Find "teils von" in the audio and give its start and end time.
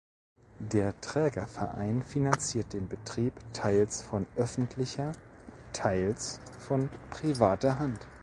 3.53-4.25, 5.73-6.89